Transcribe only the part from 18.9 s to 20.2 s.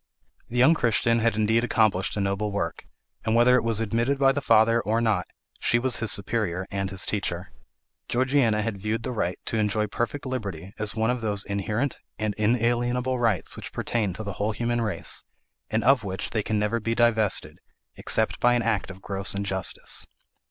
gross injustice.